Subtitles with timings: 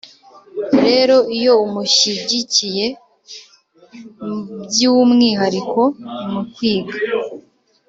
[0.85, 2.85] Rero iyo umushyigikiye
[4.71, 5.81] by’umwihariko
[6.31, 6.95] mu kwiga,